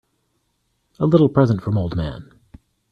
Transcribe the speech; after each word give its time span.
A 0.99 1.05
little 1.05 1.29
present 1.29 1.61
from 1.61 1.77
old 1.77 1.95
man. 1.95 2.31